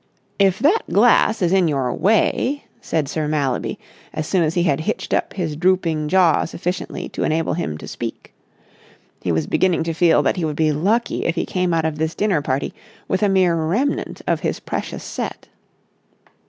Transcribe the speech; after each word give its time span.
"If 0.39 0.57
that 0.57 0.81
glass 0.91 1.43
is 1.43 1.53
in 1.53 1.67
your 1.67 1.93
way...." 1.93 2.63
said 2.81 3.07
Sir 3.07 3.27
Mallaby 3.27 3.77
as 4.13 4.25
soon 4.25 4.41
as 4.41 4.55
he 4.55 4.63
had 4.63 4.79
hitched 4.79 5.13
up 5.13 5.33
his 5.33 5.55
drooping 5.55 6.07
jaw 6.07 6.43
sufficiently 6.45 7.07
to 7.09 7.23
enable 7.23 7.53
him 7.53 7.77
to 7.77 7.87
speak. 7.87 8.33
He 9.21 9.31
was 9.31 9.45
beginning 9.45 9.83
to 9.83 9.93
feel 9.93 10.23
that 10.23 10.37
he 10.37 10.43
would 10.43 10.55
be 10.55 10.71
lucky 10.71 11.25
if 11.27 11.35
he 11.35 11.45
came 11.45 11.71
out 11.71 11.85
of 11.85 11.99
this 11.99 12.15
dinner 12.15 12.41
party 12.41 12.73
with 13.07 13.21
a 13.21 13.29
mere 13.29 13.55
remnant 13.55 14.23
of 14.25 14.39
his 14.39 14.59
precious 14.59 15.03
set. 15.03 15.49